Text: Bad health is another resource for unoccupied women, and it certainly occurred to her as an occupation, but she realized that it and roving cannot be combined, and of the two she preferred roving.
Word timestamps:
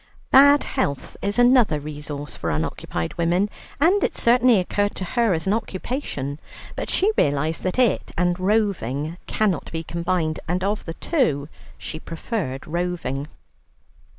Bad 0.31 0.63
health 0.63 1.15
is 1.21 1.37
another 1.37 1.79
resource 1.79 2.35
for 2.35 2.49
unoccupied 2.49 3.13
women, 3.19 3.51
and 3.79 4.03
it 4.03 4.15
certainly 4.15 4.57
occurred 4.59 4.95
to 4.95 5.03
her 5.05 5.33
as 5.35 5.45
an 5.45 5.53
occupation, 5.53 6.39
but 6.75 6.89
she 6.89 7.11
realized 7.15 7.61
that 7.61 7.77
it 7.77 8.11
and 8.17 8.39
roving 8.39 9.17
cannot 9.27 9.71
be 9.71 9.83
combined, 9.83 10.39
and 10.47 10.63
of 10.63 10.85
the 10.85 10.95
two 10.95 11.49
she 11.77 11.99
preferred 11.99 12.65
roving. 12.65 13.27